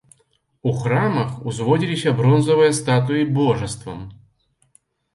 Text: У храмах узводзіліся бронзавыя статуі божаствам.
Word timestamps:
У 0.71 0.71
храмах 0.79 1.29
узводзіліся 1.51 2.15
бронзавыя 2.23 2.75
статуі 2.81 3.31
божаствам. 3.39 3.99